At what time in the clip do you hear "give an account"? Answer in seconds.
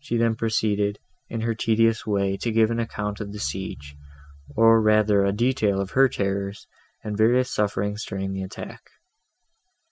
2.50-3.20